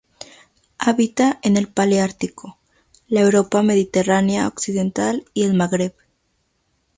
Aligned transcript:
Habita 0.79 1.39
en 1.43 1.57
el 1.57 1.67
paleártico: 1.67 2.57
la 3.07 3.21
Europa 3.21 3.61
mediterránea 3.61 4.47
occidental 4.47 5.25
y 5.35 5.43
el 5.43 5.53
Magreb. 5.53 5.93